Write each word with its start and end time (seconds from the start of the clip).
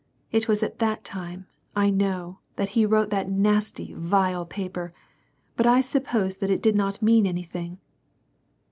It 0.31 0.47
was 0.47 0.63
at 0.63 0.79
that 0.79 1.03
time, 1.03 1.45
I 1.75 1.91
know, 1.91 2.39
that 2.55 2.69
he 2.69 2.87
wrote 2.87 3.11
that 3.11 3.29
nasty, 3.29 3.93
vile 3.93 4.47
paper, 4.47 4.93
but 5.55 5.67
I 5.67 5.79
supposed 5.79 6.39
that 6.39 6.49
it 6.49 6.63
did 6.63 6.75
not 6.75 7.03
mean 7.03 7.27
anything." 7.27 7.77